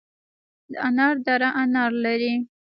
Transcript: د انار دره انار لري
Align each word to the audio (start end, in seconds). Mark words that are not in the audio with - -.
د 0.71 0.73
انار 0.87 1.15
دره 1.25 1.49
انار 1.61 1.91
لري 2.03 2.33